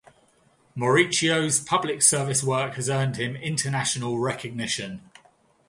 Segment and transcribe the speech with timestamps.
[0.75, 5.07] Mauricio's public service work has earned him international recognition.